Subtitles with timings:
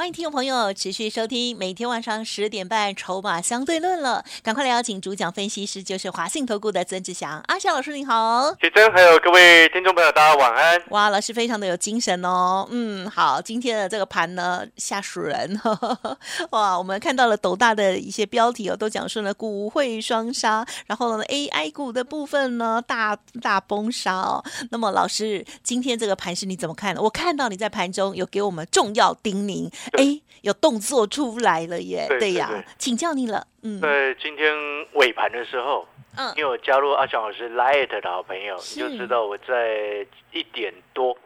[0.00, 8.50] 欢迎听众朋友持续收听每天晚上十点半《筹码相对论》了，赶快来邀请主讲分析师，就是华信投顾的曾志祥阿祥老师，你好。
[8.54, 10.82] 铁珍，还有各位听众朋友，大家晚安。
[10.88, 12.66] 哇，老师非常的有精神哦。
[12.70, 15.60] 嗯，好，今天的这个盘呢吓死人。
[16.52, 24.42] 哇，我们看到了斗大的一些标题哦，都讲说呢股汇双杀，然后呢 AI 股的部分呢大大崩杀哦。
[24.70, 27.02] 那么老师，今天这个盘是你怎么看的？
[27.02, 29.70] 我看到你在盘中有给我们重要叮咛。
[29.92, 32.06] 哎，有动作出来了耶！
[32.18, 33.46] 对呀，请教你了。
[33.62, 34.54] 嗯，在今天
[34.94, 41.16] 尾盘的时候，嗯，因为我加入阿强老师 Light 的好朋友，你就知道我在一点多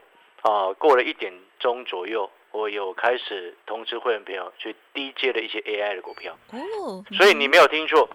[0.43, 6.37] 啊，过了一点钟左右，我有开始通知会员朋友去低接的一些 AI 的股票。
[6.51, 8.09] 哦，所以你没有听错。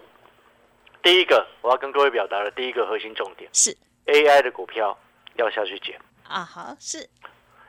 [1.02, 3.74] 第一个，我要跟各位表达的第一个核心重点是
[4.06, 4.98] AI 的股票
[5.36, 5.98] 要下去捡
[6.28, 6.44] 啊！
[6.44, 7.08] 好，是。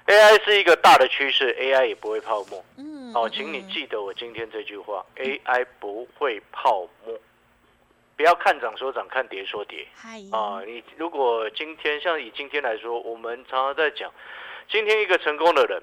[0.07, 2.63] AI 是一个大的趋势，AI 也不会泡沫。
[2.77, 7.19] 嗯，好，请你记得我今天这句话：AI 不会泡沫。
[8.17, 9.87] 不要看涨说涨，看跌说跌。
[10.31, 14.11] 啊，你如果今天像以今天来说，我们常常在讲，
[14.69, 15.81] 今天一个成功的人，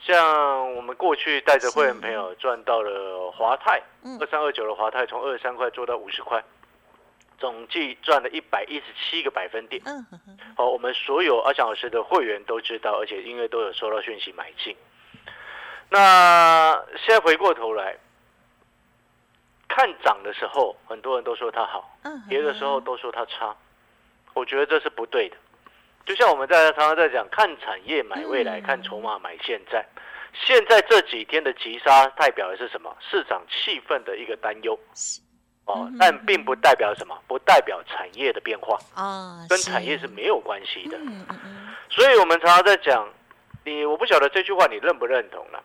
[0.00, 3.82] 像我们过去带着会员朋友赚到了华泰，
[4.20, 6.42] 二三二九的华泰从二十三块做到五十块。
[7.40, 9.82] 总计赚了一百一十七个百分点。
[9.86, 10.06] 嗯，
[10.56, 14.76] 好，我们所有阿强老师的会员都知道，而且因为都有收到讯息买进。
[15.88, 17.96] 那现在回过头来
[19.66, 21.80] 看涨的时候，很多人都说它好；
[22.28, 23.56] 跌的时候都说它差。
[24.34, 25.36] 我觉得这是不对的。
[26.04, 29.84] 就像我们在常常在讲，看产业买未来，看筹码买现在。
[30.32, 32.96] 现在这几天的急杀代表的是什么？
[33.00, 34.78] 市场气氛的一个担忧。
[35.72, 40.96] 哦，但并不代表什么，不代表产业的变化啊，跟产业是没有关系的。
[40.98, 41.68] 嗯嗯嗯。
[41.88, 43.08] 所以我们常常在讲，
[43.64, 45.62] 你我不晓得这句话你认不认同了。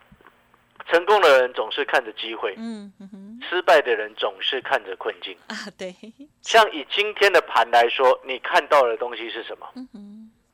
[0.87, 5.55] 成功的人总是看着机会，嗯嗯失败的人总是看着困境啊。
[5.77, 5.95] 对。
[6.41, 9.67] 像以今天的盘来说，你看到的东西是什么？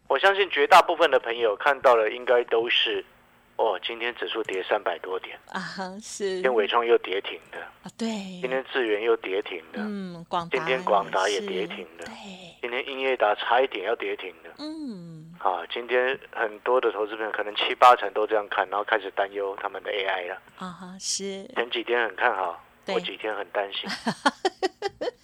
[0.07, 3.03] 我相信绝大部分的朋友看到的应该都是。
[3.61, 5.61] 哦，今天指数跌三百多点啊，
[6.01, 6.33] 是。
[6.33, 8.07] 今天伟创又跌停的啊，对。
[8.41, 12.13] 今天智源又跌停的，嗯，广今天广达也跌停的，对。
[12.59, 15.35] 今天英业达差一点要跌停的，嗯。
[15.37, 21.43] 啊，今天很多的投资朋友可能七八成都这样看，然后开始担忧他们的 AI 了啊哈，是。
[21.53, 23.87] 前几天很看好，我几天很担心。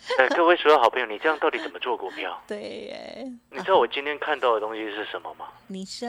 [0.20, 2.42] 哎，各位所有好朋友，你这样到底怎么做股票？
[2.48, 3.26] 对耶。
[3.52, 5.48] 你知道我今天看到的东西是什么吗？
[5.68, 6.08] 你说。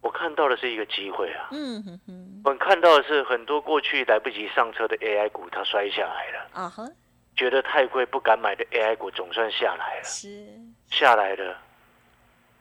[0.00, 1.48] 我看到的是一个机会啊！
[1.50, 6.48] 嗯哼哼，我看到的是很多过去来不及上车的 AI 股，它摔下来了。
[6.52, 6.88] 啊哈，
[7.36, 10.04] 觉得太贵不敢买的 AI 股总算下来了。
[10.04, 10.46] 是，
[10.90, 11.58] 下来了，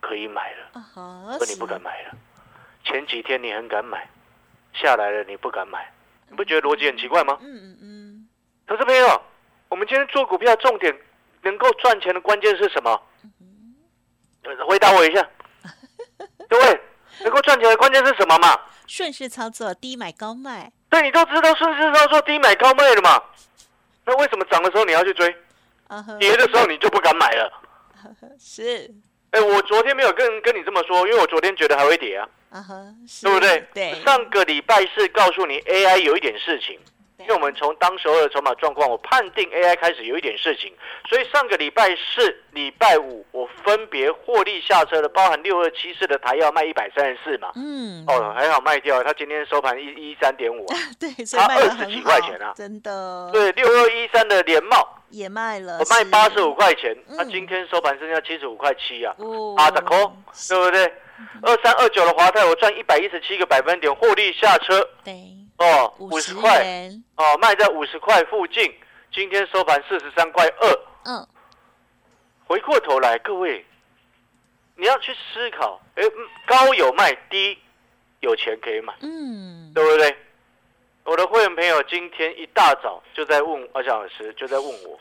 [0.01, 0.69] 可以买了。
[0.73, 2.17] 啊哈，可你不敢买了。
[2.83, 4.09] 前几天你很敢买，
[4.73, 5.91] 下来了你不敢买，
[6.29, 7.37] 你不觉得逻辑很奇怪吗？
[7.41, 8.27] 嗯嗯嗯。
[8.65, 9.21] 投资朋友，
[9.75, 10.97] 我们今天做股票重点
[11.41, 12.97] 能够赚钱的关键是什么？
[14.65, 15.29] 回答我一下，
[16.47, 16.81] 各位。
[17.21, 18.57] 能够赚钱的关键是什么嘛？
[18.87, 20.71] 顺势操作，低买高卖。
[20.89, 23.21] 对，你都知道顺势操作，低买高卖的嘛。
[24.05, 25.27] 那为什么涨的时候你要去追，
[26.21, 27.51] 跌的时候你就不敢买了？
[28.39, 28.89] 是。
[29.31, 32.29] 哎，我昨天没有跟跟你这么说，因为我昨天觉得还会跌啊。
[32.51, 32.75] 啊哈，
[33.21, 33.67] 对不对？
[33.73, 34.01] 对。
[34.05, 36.79] 上个礼拜是告诉你 AI 有一点事情。
[37.17, 40.73] 因为我们从当时候的筹码状况，我判定 AI 开始有一点事情，
[41.09, 50.65] 所以上个礼拜四、礼拜五，我分别获利下车了，包含六二七四的台要卖一百三十四嘛，嗯，哦，还好卖掉，它今天收盘一一三点五。
[50.67, 59.15] 啊， 对，它二十几块钱啊，真的，对，六二一三的连帽也卖了，我卖八十五块钱，它今天收盘剩下七十五块七啊，
[59.57, 59.97] 啊，的空，
[60.49, 60.93] 对不对？
[61.43, 65.13] 二三二九的华泰，我赚一百一十七个百分点获利下车，对。
[65.57, 66.65] 哦，五十块
[67.15, 68.73] 哦，卖在五十块附近。
[69.13, 70.79] 今天收盘四十三块二。
[71.05, 71.27] 嗯，
[72.45, 73.65] 回过头来，各位，
[74.75, 76.03] 你要去思考，哎，
[76.45, 77.57] 高有卖，低
[78.19, 80.17] 有钱可以买，嗯，对不对？
[81.05, 84.99] 我的会员朋友今天一大早就在问阿翔老师，就在问我，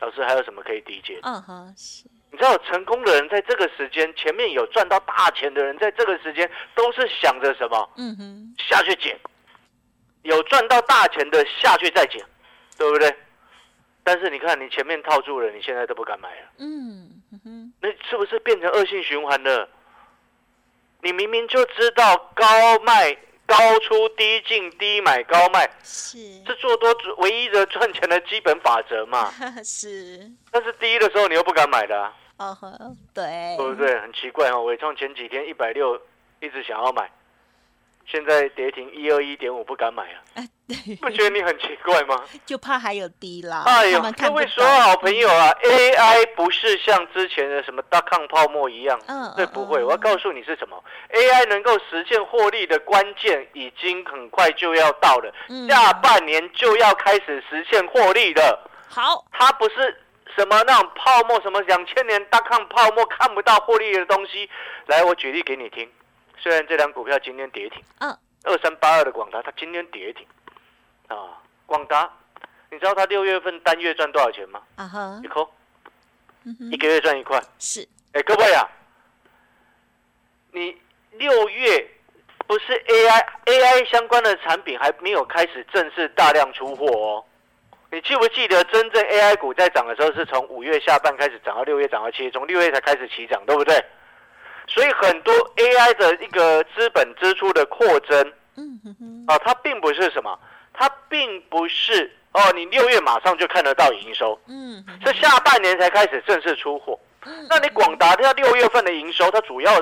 [0.00, 1.18] 老师还有什么可以低接？
[1.22, 2.04] 嗯哼，是。
[2.30, 7.90] 你知道，成功的人在这个时间，前面有赚到大钱的人，在这个时间都是想着什么？
[7.98, 9.18] 嗯哼，下去捡。
[10.22, 12.24] 有赚到大钱的下去再捡，
[12.78, 13.14] 对不对？
[14.04, 16.46] 但是你看，你前面套住了，你现在都不敢买了。
[16.58, 19.68] 嗯哼，那是不是变成恶性循环了？
[21.02, 22.44] 你明明就知道高
[22.80, 23.16] 卖
[23.46, 29.32] 高出低进低买高卖是是做多唯一的赚钱的基本法则嘛？
[29.64, 32.56] 是，但是低的时候你又不敢买的，哦
[33.12, 34.00] 对，对不对？
[34.00, 36.00] 很奇怪哦，伟创前几天一百六
[36.40, 37.10] 一直想要买。
[38.06, 40.18] 现在跌停一二一点五不敢买啊！
[40.36, 40.48] 哎，
[41.00, 42.22] 不觉得你很奇怪吗？
[42.46, 43.64] 就怕还有低啦。
[43.66, 49.82] 哎呦，各位所有好朋友啊，AI 不是像之前的什么大抗泡沫一样，嗯，对，不会。
[49.82, 55.32] 我要告诉你是什么，AI 能够实现获利的关键已经很快就要到了，
[55.68, 58.58] 下半年就要开始实现获利的。
[58.88, 60.00] 好，它不是
[60.36, 64.48] 什么那种泡沫，什么两千年大抗泡沫看不到获利的东西。
[64.86, 65.90] 来，我举例给你听。
[66.42, 68.10] 虽然这张股票今天跌停，嗯，
[68.42, 70.26] 二三八二的广达，它今天跌停，
[71.06, 72.10] 啊，广达，
[72.68, 74.60] 你知道它六月份单月赚多少钱吗？
[74.74, 75.48] 啊哈，一扣，
[76.72, 78.68] 一个月赚一块，是，哎，各位啊，
[80.50, 80.76] 你
[81.12, 81.88] 六月
[82.48, 87.24] 不是 AI AI 相关的产品还没有开始正式大量出货哦，
[87.92, 93.80] 你记不记得真正 AI 股在涨的时候是从五月下半开始涨到六月涨到七月，从六月才开始起涨，对不对？
[94.66, 98.32] 所以很多 AI 的一个资本支出的扩增，
[99.26, 100.38] 啊，它并不是什么，
[100.72, 106.98] 它并不是哦，你六月马上就看得到营收，嗯，是下半年才开始正式出货。
[107.48, 109.72] 那你广达它六月份的营收，它主要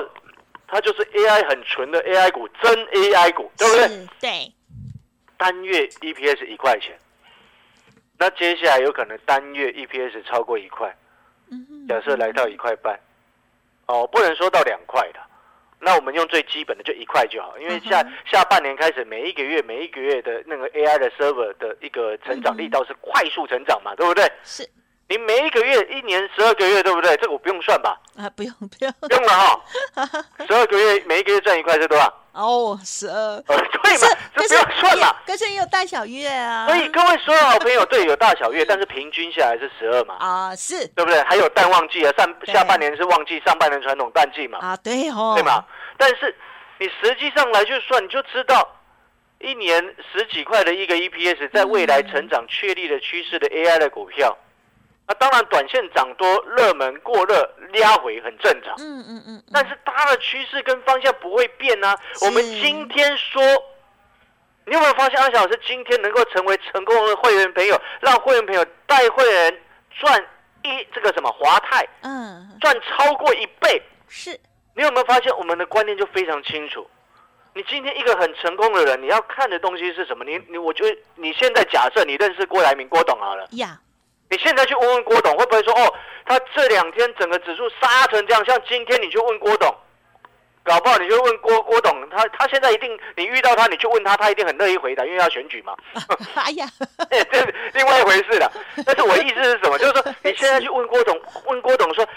[0.67, 4.07] 它就是 AI 很纯的 AI 股，真 AI 股，对不对？
[4.19, 4.53] 对。
[5.37, 6.95] 单月 EPS 一块钱，
[8.19, 10.95] 那接下来有可能单月 EPS 超过一块，
[11.89, 12.99] 假设来到一块半。
[13.91, 15.19] 哦，不能说到两块的，
[15.79, 24.31] 那我们用最基本的就一块就好，因为下下半年开始，每一个月每一个月的那个 AI 的 server 的一个成长力道是快速成长嘛，对不对？
[24.43, 24.67] 是。
[25.09, 27.17] 你每一个月一年十二个月，对不对？
[27.17, 27.99] 这个我不用算吧？
[28.17, 28.93] 啊，不用不用。
[29.09, 29.61] 用了哈，
[30.47, 32.20] 十二个月每一个月赚一块是多少？
[32.33, 33.41] 哦，十二。
[33.41, 34.07] 对嘛？
[34.35, 35.15] 这不要算嘛？
[35.25, 36.65] 可是也有大小月啊。
[36.67, 40.15] 所以各位所有好朋友，对，有大小月，但是平均下来是十二嘛？
[40.19, 41.21] 啊，是对不对？
[41.23, 44.59] 还有淡旺季啊，上下半年是旺季，上半年传统淡季嘛？
[44.59, 45.65] 啊，对哦，对嘛？
[45.97, 46.35] 但是
[46.79, 48.67] 你实际上来去算，你就知道，
[49.39, 54.37] 一年十几块的一个 EPS，在未来成长确立的趋势的 AI 的股票。
[55.11, 58.73] 那当然，短线涨多，热门过热，拉回很正常。
[58.79, 59.43] 嗯嗯嗯。
[59.51, 61.93] 但是它的趋势跟方向不会变啊。
[62.21, 63.43] 我们今天说，
[64.65, 69.61] 你有没有发现阿小老师今天能够成为成功的会员朋友，让会员朋友带会员
[69.99, 70.25] 赚
[70.63, 73.81] 一这个什么华泰，嗯，赚超过一倍。
[74.07, 74.39] 是。
[74.73, 76.87] 你有没有发现我们的观念就非常清楚？
[77.53, 80.23] 你今天一个很成功的人，你要看的东西是什么？
[80.23, 83.45] 你你，我觉得你现在假设你认识郭台铭郭董好了。
[83.51, 83.77] 呀。
[84.31, 85.93] 你现在去问问郭董，会不会说哦，
[86.25, 88.43] 他这两天整个指数杀成这样？
[88.45, 89.75] 像今天你去问郭董，
[90.63, 95.75] 搞不好你就问郭郭董，他他现在一定，你遇到他，你去问他，他一定很乐意回答，因为要选举嘛。
[96.35, 96.65] 哎呀，
[97.29, 98.49] 这是另外一回事了。
[98.85, 99.77] 但是我意思是什么？
[99.77, 102.07] 就是说你现在去问郭董，问郭董说，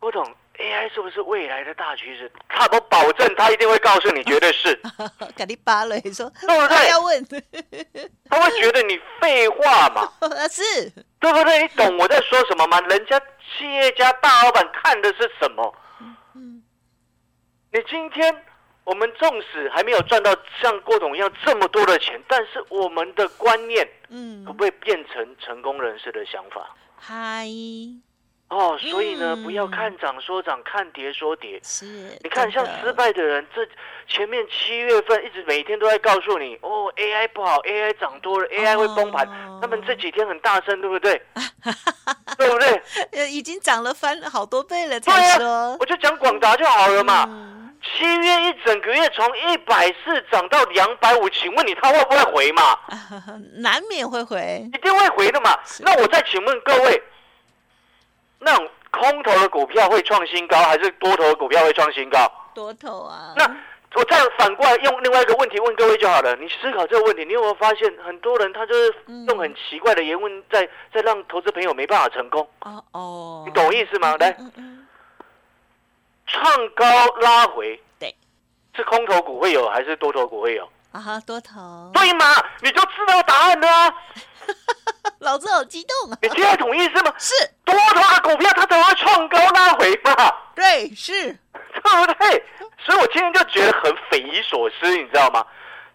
[0.00, 0.26] 郭董。
[0.58, 2.30] AI 是不是未来的大趋势？
[2.48, 4.80] 他我保证，他一定会告诉你，绝对是。
[5.34, 6.90] 给你扒了，你说对不对？
[6.90, 7.26] 要问，
[8.30, 10.08] 他会觉得你废话嘛？
[10.48, 10.62] 是，
[11.18, 11.62] 对不对？
[11.62, 12.80] 你懂我在说什么吗？
[12.82, 13.18] 人家
[13.58, 15.74] 企业家大老板看的是什么？
[16.36, 16.62] 嗯，
[17.72, 18.44] 你今天
[18.84, 26.70] 我们纵使还没有赚到像郭董一样这么多的钱，但是我们的观念，嗯，可不可以变成成功人士的想法？
[26.96, 27.48] 嗨。
[28.48, 31.58] 哦，所以呢，不要看涨说涨，看跌说跌。
[31.64, 31.86] 是，
[32.22, 33.66] 你看像失败的人，这
[34.06, 39.26] 前面七月份一直每天都在告诉你，哦，AI 不好，AI 涨多了，AI 会崩盘。
[39.60, 41.20] 他们这几天很大声，对不对？
[42.38, 42.82] 对不对？
[43.12, 45.00] 呃，已经涨了翻好多倍了。
[45.00, 47.26] 才说，我就讲广达就好了嘛。
[47.82, 52.78] 七月一整个月从一百四涨到两百五，请问你他会不会回嘛？
[53.56, 55.58] 难免会回，一定会回的嘛。
[55.80, 57.02] 那我再请问各位。
[58.44, 62.30] 那种空头的股票会创新高，还是多头的股票会创新高？
[62.54, 63.32] 多头啊！
[63.36, 63.44] 那
[63.94, 66.36] 我再反过来用另外一个问题问各位就好了。
[66.36, 68.94] 你思考这个问题，你有没有发现很多人他就是
[69.28, 72.48] 用很奇怪的言论，在在让投资朋友没办法成功？
[72.60, 74.16] 哦哦，你懂我意思吗？
[74.18, 74.36] 来，
[76.26, 76.84] 创高
[77.20, 78.14] 拉回，对，
[78.76, 80.68] 是空头股会有，还是多头股会有？
[80.92, 81.90] 啊哈，多头。
[81.92, 82.24] 对吗？
[82.60, 83.94] 你就知道答案了。
[85.24, 86.18] 老子好激动啊！
[86.22, 87.12] 你听得懂意思吗？
[87.18, 90.14] 是多头的股票，它才会创高拉回嘛？
[90.54, 91.12] 对，是，
[91.52, 92.44] 对不对？
[92.78, 95.44] 所以我今天就觉得很匪夷所思，你知道吗？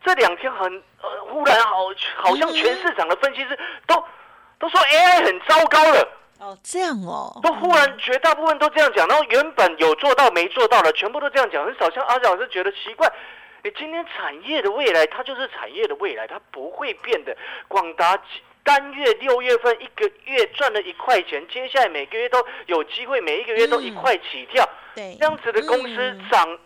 [0.04, 1.78] 这两天很呃，忽然好，
[2.18, 4.04] 好像全市场的分析师都
[4.58, 6.08] 都说 AI 很糟糕了。
[6.40, 13.12] 哦，这样哦，都忽然绝大部分都这样讲，然后原本有做到没做到的，全部都这样讲，很少像阿小老师觉得奇怪。
[13.62, 17.36] 你今天产业的未来，它就是产业的未来，它不会变的。
[17.68, 18.18] 广达
[18.70, 24.64] 单月六月份一个月赚了一块钱，接下来每个月都有机会，每一个月都一块起跳。
[24.94, 26.60] 对，这样子的公司涨，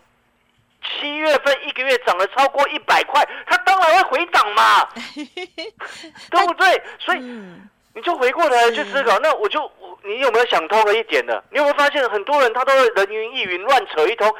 [0.82, 6.82] 七月份一个月涨了超过一百块，它当然会回涨嘛， 对不对？
[6.98, 7.20] 所以
[7.94, 11.42] 你就回过头来去思考，那我就你有没有想通了一点呢？
[11.52, 14.30] 你有没有发现很多人他都人云亦云，乱扯一通？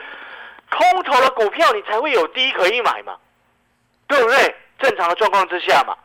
[0.70, 3.16] 空头的股票，你才会有低可以买嘛，
[4.06, 4.54] 对不对？
[4.78, 5.96] 正常的状况之下嘛，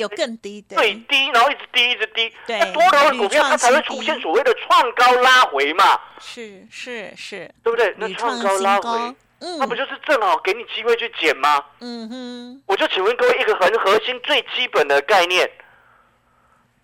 [0.00, 2.32] 有更低的，最低，然后一直低，一直低。
[2.46, 6.00] 对，多头的股票它才会出现所谓的创高拉回嘛。
[6.18, 7.94] 是是是，对不对？
[7.98, 8.98] 那创高拉回，
[9.40, 11.64] 嗯，那不就是正好给你机会去减吗？
[11.80, 12.62] 嗯哼。
[12.66, 15.50] 我就请问各位一个很核心、最基本的概念：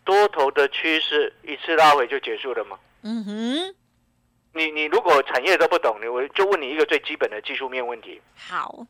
[0.04, 2.78] 多头的趋势一次拉回就结束了吗？
[3.02, 3.74] 嗯哼。
[4.52, 8.20] 你你如果产业都不懂，你我就问你一个最基本的技术面问题。
[8.48, 8.86] 好，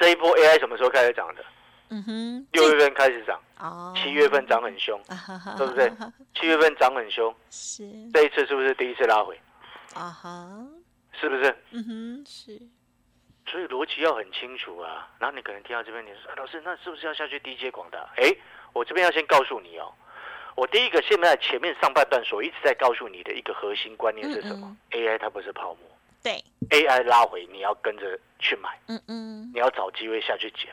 [0.00, 1.44] 这一波 AI 什么时候开始涨的？
[1.92, 4.98] 嗯哼，六月份开始涨，哦，七月份涨很凶，
[5.58, 5.92] 对不对？
[6.34, 7.84] 七月份涨很凶，是
[8.14, 9.38] 这一次是不是第一次拉回？
[9.94, 10.66] 啊哈，
[11.20, 11.54] 是不是？
[11.72, 12.58] 嗯哼，是。
[13.46, 15.06] 所以逻辑要很清楚啊。
[15.18, 17.98] 然后你可能听到这边，你说老师，那是不是要下去低阶广大？
[18.16, 18.34] 哎，
[18.72, 19.92] 我这边要先告诉你哦。
[20.54, 25.90] 我第一个，现在前面上半段所一直在告诉你的一个核心观念是什么？AI 它不是泡沫，
[26.22, 30.72] 对，AI 拉回你要跟着去买，嗯嗯，你要找机会下去捡，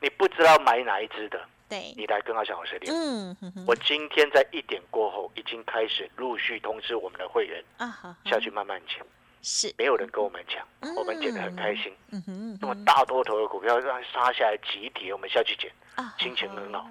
[0.00, 2.94] 你不知道买哪一只的，对，你来跟阿小老师练。
[2.94, 9.04] 嗯，我今天在一点过后已经开始陆续通知我们的会员啊，下去慢慢捡，
[9.42, 10.66] 是，没有人跟我们讲，
[10.96, 15.70] 我们捡的很开心，嗯哼，那么大多头的股票让杀下来集体，我们下去捡，
[16.18, 16.88] 心情很好。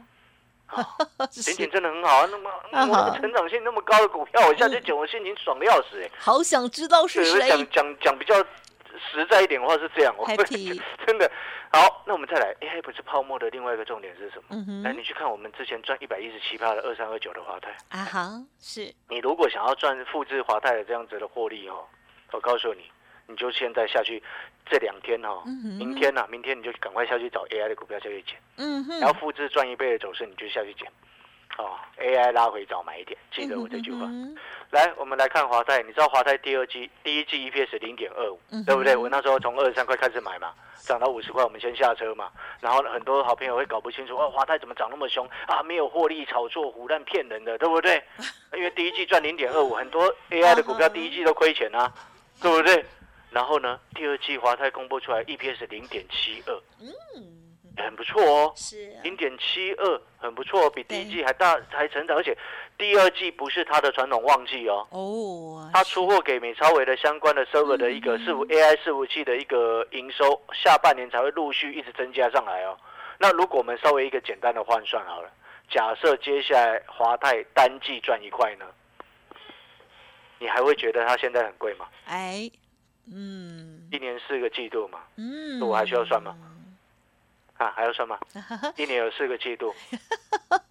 [1.32, 6.12] 心情真的很好啊，那么我成长性那么高的股票，我下去捡，我心情爽的要死哎！
[6.20, 7.50] 好想知道是谁。
[7.50, 8.36] 讲讲讲比较
[9.00, 10.26] 实在一点的话是这样，我
[11.06, 11.30] 真的。
[11.72, 12.04] 好。
[12.06, 14.56] 那我们再来，AI 不是泡沫的另外一个重点是什么？
[14.84, 17.70] 来，你去看我们之前赚一百一十七趴的二三二九的华泰。
[17.90, 18.94] 啊哈，是。
[19.08, 21.86] 你如果想要赚复制华泰的这样子的获利哦，
[22.32, 22.84] 我告诉你。
[23.28, 24.24] 你就现在下去，
[24.66, 25.44] 这两天哈，
[25.78, 30.92] 明天呐，明天你就赶快下去找 AI 的股票下去捡，嗯哼，然后复制赚一倍的走势，你就下去捡，
[31.60, 34.08] 哦，AI 拉回早买一点，记得我这句话。
[34.72, 38.96] 来，我们来看华泰，你知道华泰第二季第一季 EPS 零点二五，对不对？
[38.96, 42.32] 我那时候从二十三块开始买嘛，涨到五十块，我们先下车嘛。
[42.62, 45.62] 然后很多好朋友会搞不清楚，哦，华泰怎么涨那么凶啊？
[45.64, 48.02] 没有获利炒作、胡乱骗人的，对不对？
[48.54, 51.92] 因为第一季赚零点二五，很多 AI 的股票第一季都亏钱啊，
[52.42, 52.86] 对不对？
[53.32, 53.80] 然后呢？
[53.94, 57.39] 第二季华泰公布出来，EPS 零点七二，嗯，
[57.84, 62.38] 很不错哦，是零点七二，很不错，比第一季还大，还成长，而且
[62.78, 72.78] 第二季不是它的传统旺季哦，哦，它出货给美超伟的相关的 server 的一个伺服 AI 伺服器的一个营收，下半年才会陆续一直增加上来哦。
[73.18, 75.30] 那如果我们稍微一个简单的换算好了，
[75.70, 78.66] 假设接下来华泰单季赚一块呢，
[80.40, 81.88] 你还会觉得它现在很贵吗？
[82.06, 82.50] 哎。
[83.12, 86.36] 嗯，一年四个季度嘛，嗯，我还需要算吗？
[87.60, 88.18] 啊，还有什么？
[88.78, 89.74] 一年有四个季度，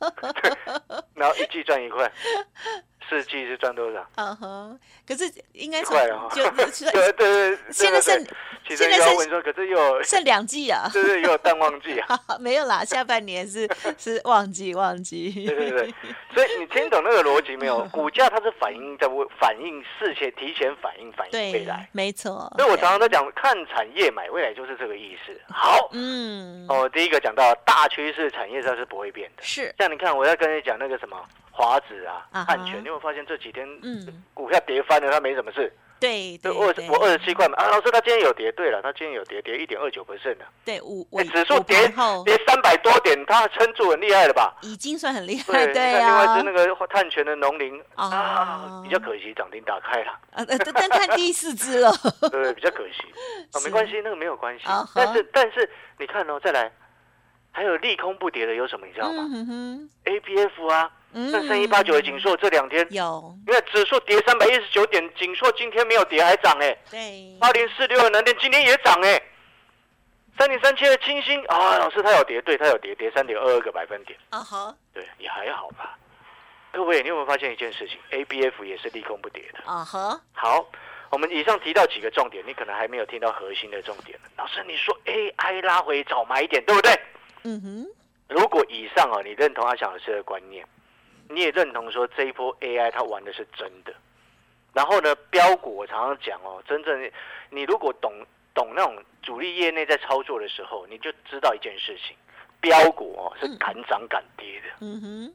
[1.14, 2.10] 然后一季赚一块。
[3.08, 4.06] 四季是赚多少？
[4.16, 6.42] 嗯哼，可是应该快了，就
[6.92, 8.24] 对对对，现在剩
[8.68, 15.94] 现在剩说，可是又剩两季啊，对对，又有淡旺季啊， 没有啦，下半年是 是旺季旺季，对对对，
[16.34, 17.84] 所以你听懂那个逻辑没有？
[17.90, 19.08] 股价它是反映在
[19.40, 22.52] 反映事前提前反映反映未来，没错。
[22.58, 25.32] 所以我常常在讲看产业买未来就是这个意思。
[25.48, 29.74] 好，嗯，哦，第一个讲到大趋势产业它是不会变的，是。
[29.78, 31.16] 像你看，我在跟你讲那个什么。
[31.58, 33.66] 华子啊，汉泉，你有没有发现这几天
[34.32, 35.10] 股票跌翻了？
[35.10, 35.72] 它没什么事。
[35.98, 37.56] 对，对，二十我二十七块嘛。
[37.56, 38.52] 啊，老师，他今天有跌。
[38.52, 40.46] 对了，他今天有跌，跌一点二九 percent 的。
[40.64, 41.92] 对，五指数跌
[42.24, 44.56] 跌三百多点，它撑住很厉害了吧？
[44.62, 45.66] 已经算很厉害。
[45.66, 50.20] 对啊另外一只那个碳权的农林啊，比较可惜，涨停打开了。
[50.34, 51.90] 呃，但看第四只了。
[52.30, 53.02] 对，比较可惜。
[53.50, 54.66] 啊，没关系，那个没有关系。
[54.94, 56.70] 但是，但是你看哦，再来，
[57.50, 58.86] 还有利空不跌的有什么？
[58.86, 59.28] 你知道吗
[60.04, 60.88] ？A P F 啊。
[61.12, 66.76] 那三一八九的锦硕这两天有，因为指数跌三百一十九点，锦硕今天没有跌还涨哎。
[66.90, 67.36] 对。
[67.40, 69.20] 八零四六的南电今天也涨哎。
[70.38, 74.16] 三零三七的清新啊，老师他有跌，对，他有跌，跌三点二二个百分点。
[74.30, 74.74] 啊哈。
[74.92, 75.98] 对，也还好吧。
[76.70, 79.58] 各位，你有没有发现一件事情？A B F 也是利空不跌的。
[79.64, 80.20] 啊哈。
[80.32, 80.64] 好，
[81.10, 86.92] 我们以上提到几个重点，你可能还没有听到核心的重点老师，你说 A I 拉回早买一点，对不对？
[87.44, 87.86] 嗯哼。
[88.28, 90.64] 如果以上啊，你认同阿翔老师的观念？
[91.28, 93.94] 你也认同说这一波 AI 它玩的是真的。
[94.74, 97.10] 然后呢，标股我常常讲哦，真正
[97.50, 98.12] 你如果懂
[98.54, 102.16] 懂那种主力业内在操作的时候，你就知道一件事情，
[102.60, 104.68] 标股哦是敢涨敢跌的。
[104.80, 105.34] 嗯哼。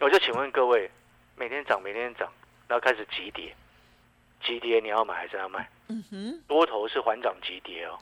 [0.00, 0.90] 我就请问各位，
[1.36, 2.30] 每天涨每天涨，
[2.66, 3.54] 然后开始急跌，
[4.42, 5.68] 急跌你要买还是要卖？
[5.88, 6.42] 嗯哼。
[6.48, 7.98] 多头是缓涨急跌哦，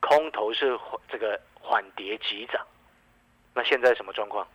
[0.00, 2.64] 空头是这个缓跌急涨。
[3.54, 4.46] 那现在什么状况？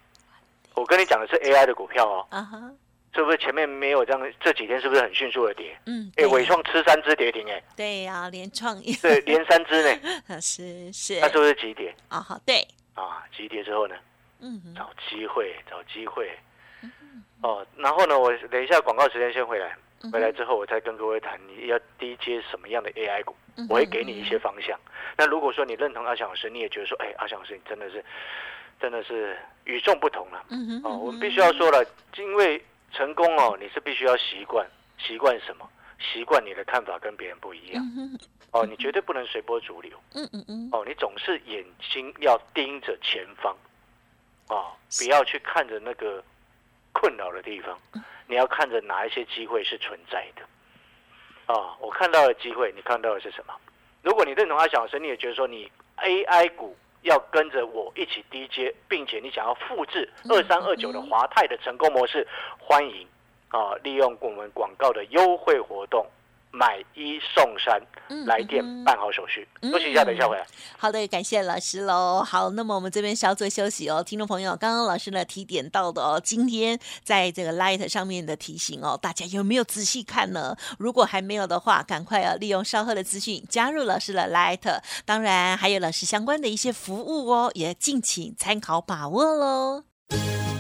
[0.76, 2.26] 我跟你讲的是 AI 的股票哦。
[2.30, 2.72] 啊哈。
[3.14, 4.34] 是不是前面没有这样？
[4.40, 5.78] 这几天是不是很迅速的跌？
[5.86, 10.00] 嗯，哎，伟创吃三只跌停，哎，对呀，连创对连三只呢，
[10.40, 11.94] 是是，那是不是急跌？
[12.08, 13.96] 啊好，对，啊急跌之后呢，
[14.40, 16.32] 嗯，找机会，找机会，
[17.42, 19.76] 哦，然后呢，我等一下广告时间先回来，
[20.10, 23.36] 回来之后我再跟各位谈，你要低接什么样的 AI 股，
[23.68, 24.80] 我会给你一些方向。
[25.18, 28.02] 那如果说你认同阿翔老师，你也觉得说，哎，阿翔老师你真的是
[28.82, 31.86] 真的是与众不同了，嗯哦，我们必须要说了，
[32.18, 32.62] 因为。
[32.94, 35.66] 成功哦，你是必须要习惯，习惯什么？
[35.98, 37.82] 习惯你的看法跟别人不一样。
[38.52, 39.98] 哦，你绝对不能随波逐流。
[40.14, 40.70] 嗯嗯嗯。
[40.74, 43.56] 哦，你总是眼睛要盯着前方，
[44.50, 46.22] 哦，不要去看着那个
[46.92, 47.80] 困扰的地方。
[48.28, 50.42] 你要看着哪一些机会是存在的。
[51.54, 53.54] 啊，我看到的机会，你看到的是什么？
[54.02, 56.76] 如果你认同阿小生，你也觉得说你 AI 股。
[57.02, 62.28] 要跟着我一起低阶，并且你想要复制二三二九的华泰的成功模式，
[62.60, 63.08] 欢迎
[63.50, 63.74] 啊！
[63.84, 66.06] 利用我们广告的优惠活动。
[66.52, 67.82] 买一送三，
[68.26, 70.46] 来电办好手续，休息一下，等一下回来。
[70.78, 72.24] 好的，感谢老师喽。
[72.24, 80.56] 好，那么我们这边稍作休息哦，听众朋友，刚刚老师呢提点到的哦，今天在这个 Light 上面的提醒哦，大家有没有仔细看呢？
[80.78, 89.84] 如果还没有的话，赶快啊，利用稍后的资讯加入老师的 Light，当然还有老师相关的一些服务哦，也敬请参考把握喽。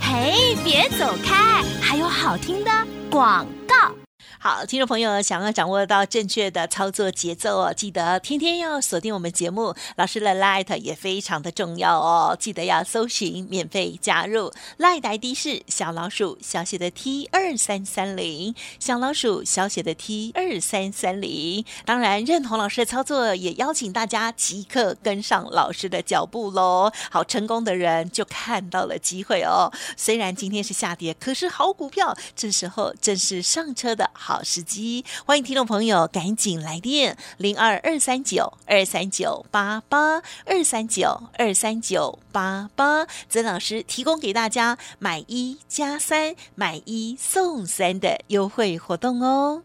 [0.01, 2.71] 嘿，别走开，还有好听的
[3.10, 4.00] 广告。
[4.43, 9.75] 好，听众朋友想要掌握到正确的操作节奏哦，记得天天要锁定我们节目。
[9.98, 21.63] 老师的 Light 也非常的重要哦，记得要搜寻免费加入 Light ID 是小老鼠小写的 T 二三三零，小老鼠小写的 T 二三三零。
[21.85, 26.92] 当然认同老师的操作，也邀请大家即刻跟上老师的脚步喽。
[27.11, 29.72] 好，成功的人就看到了机会哦。
[29.96, 34.30] 虽然今天是下跌，可是好股票，这时候正是上车的好。
[34.31, 49.63] 好时机，欢迎听众朋友赶紧来电零二二三九二三九八八二三九二三九八八，曾老师提供给大家买一加三买一送三的优惠活动哦。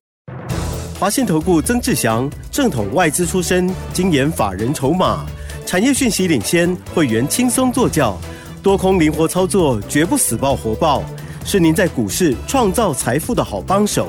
[0.98, 5.24] 华信投顾曾志祥，正统外资出身，精研法人筹码，
[5.64, 8.18] 产业讯息领先，会员轻松做教，
[8.64, 11.04] 多空灵活操作，绝不死爆活爆，
[11.44, 14.08] 是您在股市创造财富的好帮手。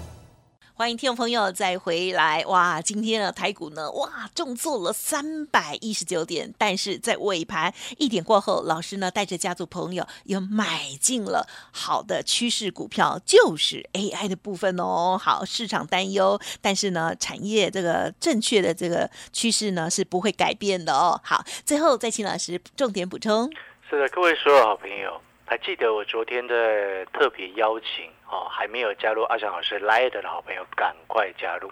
[0.81, 2.81] 欢迎听众朋友再回来哇！
[2.81, 15.15] 今天的台股呢，哇，重挫了三百一十九点，但是在尾盘一点过后，老师呢带着家族朋友又买进了好的趋势股票，就是 AI 的部分哦。
[15.21, 21.21] 好，市场担忧，但是呢，产业这个正确的这个趋势呢是不会改变的哦。
[21.23, 23.47] 好，最后再请老师重点补充。
[23.87, 28.09] 是的，各位所有好朋友，还记得我昨天的特别邀请？
[28.31, 31.69] 哦，还没有加入阿翔老师 Light 的好朋友，赶快加入！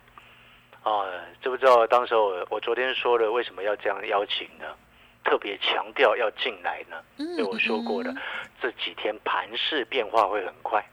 [0.83, 1.07] 哦，
[1.41, 4.65] 知不知道当时我我昨天说的为什么要这样邀请呢？
[5.23, 6.97] 特别强调要进来呢？
[7.15, 8.13] 因为我说过的，
[8.61, 10.83] 这几天盘势变化会很快。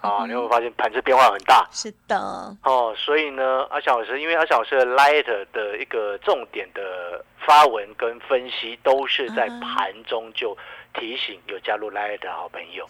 [0.00, 1.66] 啊，你会发现盘子变化很大。
[1.72, 2.16] 是的。
[2.62, 10.56] 哦，所以呢，阿翔老师，因为阿翔老师的 Light 的一个重点的发文跟分析，都是在盘中就。
[10.94, 12.86] 提醒有加入 Light 的好朋友，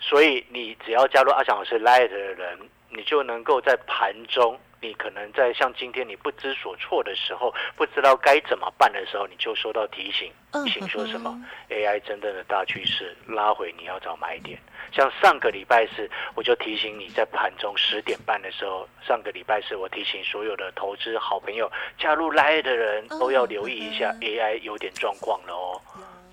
[0.00, 2.58] 所以你只要加入阿翔老师 Light 的人，
[2.90, 10.32] 你就能够在盘中，你可能在像今天你不知所措的时候，不知道该怎么办的时候，你就收到提醒，
[10.72, 14.58] 请说什么 AI 真正的大趋势拉回，你要找买点。
[14.92, 25.82] 像上个礼拜四，我就提醒你在盘中十点半的时候，上个礼拜四我提醒所有的投资好朋友，加入 Light 的人都要留意一下 AI 有点状况了哦。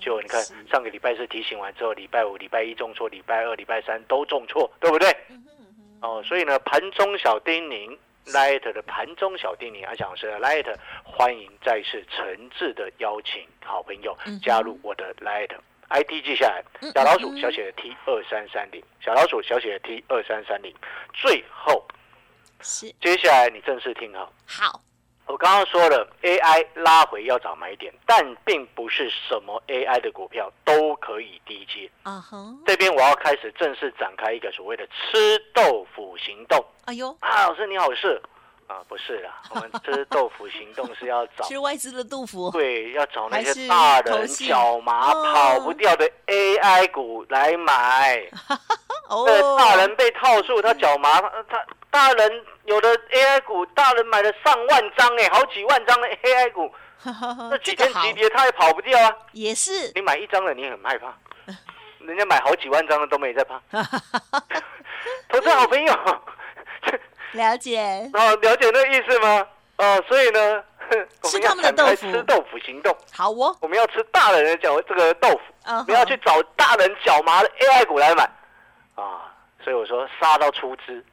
[0.04, 5.16] 就你看，上个礼拜是提醒完之后，礼拜五、礼拜一重挫，礼拜二、礼拜三都重挫，对不对？
[6.02, 10.66] 哦，所以呢，盘中小叮咛，Light 的盘中小叮咛，阿翔老师的 Light，
[11.02, 15.48] 欢迎再次诚挚的邀请好朋友加入我的 Light。
[15.88, 16.62] ，ID 记下来，
[16.92, 20.74] 小老鼠小写的 T 二三三零，小老鼠小写的 T 二三三零。
[21.14, 21.82] 最后
[23.00, 24.30] 接下来你正式听好。
[24.46, 24.80] 好。
[25.26, 31.90] 我刚刚说了，AI 拉回要找买点，但并不是什么 AI 的股票都可以低接。
[32.02, 36.62] 啊哈，这边我要开始正式展开一个所谓的吃豆腐行动。
[36.84, 38.20] 哎呦，啊，老师你好是
[38.66, 48.22] 啊，不是啦，我们吃豆腐行动是要找 吃外资的豆腐，对，要找那些大人脚麻跑不掉的 AI 股来买。
[49.08, 49.26] 哦，
[49.58, 51.62] 大人被套住，他脚麻，他
[51.94, 52.44] 大人。
[52.64, 56.74] 有的 AI 股，大人买了上万张哎，好几万张的 AI 股，
[57.50, 59.14] 这几天急跌，他也跑不掉啊。
[59.32, 61.14] 也是，你买一张的，你很害怕，
[61.98, 63.60] 人家买好几万张的都没在怕。
[65.28, 65.94] 投资好朋友，
[67.32, 68.10] 了解。
[68.14, 69.46] 哦，了解那个意思吗？
[69.76, 70.64] 哦，所以呢，
[71.22, 72.96] 我们要展开吃豆腐行动。
[73.12, 78.24] 好哦，我们要吃大人的脚这个豆腐，不要去找大人脚麻的 AI 股来买
[78.94, 79.30] 啊。
[79.62, 81.04] 所以我说杀到出资。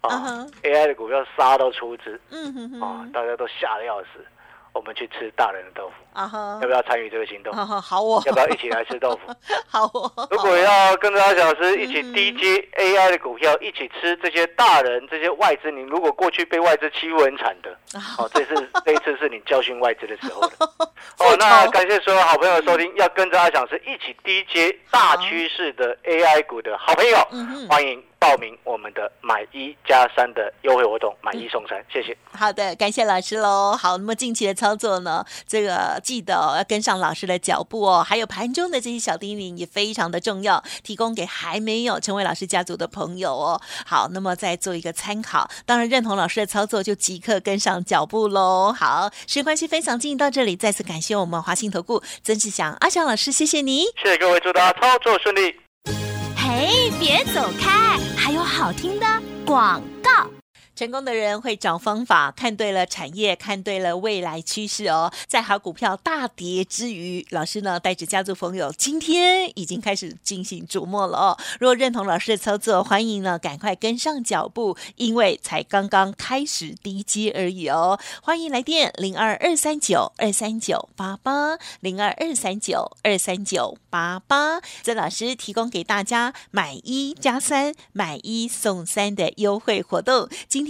[0.00, 4.24] 啊，AI 的股票杀到出资，嗯哼哼，啊，大家都吓得要死。
[4.72, 7.52] 我们去吃大人的豆腐，啊哈，要不要参与这个行动？
[7.54, 9.32] 好哦，要不要一起来吃豆腐？
[9.68, 10.28] 好哦。
[10.30, 20.50] 如果要跟着阿小师一起低接 AI 的股票，一起吃这些大人、这些外资，你如果过去被外资欺负很惨的，好，这次这一次是你教训外资的时候了。
[21.18, 27.16] 哦，那感谢所有好朋友收听，要跟着阿小师一起低接大趋势的 AI 股的好朋友，
[27.68, 28.02] 欢迎。
[28.20, 32.14] 报名我们的买一加三的优惠活动，买一送三，谢谢。
[32.38, 33.74] 好的，感谢老师喽。
[33.74, 38.02] 好，那么近期的操作呢，这个记得哦要跟上老师的脚步哦。
[38.02, 43.60] 还有盘中的这些小叮咛也非常的重要，提供给还没有成为老师家族的朋友哦。
[43.86, 45.48] 好，那么再做一个参考。
[45.64, 48.72] 当然认同老师的操作，就即刻跟上脚步喽。
[48.76, 53.84] 好，时间关系，分享进行到这里，再次感谢我们华信投顾曾志祥阿祥老师，谢谢你。
[54.02, 55.54] 谢谢各位，祝大家操作顺利。
[56.36, 57.96] 嘿，别走开！
[58.16, 59.06] 还有好听的
[59.46, 60.39] 广告。
[60.80, 65.12] 成功的人会找方法，看对了产业，看对了未来趋势哦。
[65.26, 71.38] 在好股票大跌之余，老师呢带着家族朋友，今天已经开始进行琢磨了哦。
[71.58, 78.00] 如果认同老师的操作，欢迎呢赶快跟上脚步，因为才刚刚开始低阶而已哦。
[78.22, 90.69] 欢迎来电零二二三九二三九八八零二二三九二三九八八，曾老师提供给大家买一加三买一送三的优惠活动，今天。